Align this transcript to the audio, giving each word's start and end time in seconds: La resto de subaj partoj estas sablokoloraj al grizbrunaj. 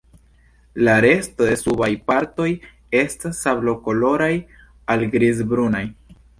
La 0.87 0.95
resto 1.05 1.49
de 1.49 1.57
subaj 1.63 1.89
partoj 2.07 2.49
estas 3.03 3.43
sablokoloraj 3.45 4.33
al 4.95 5.09
grizbrunaj. 5.17 5.87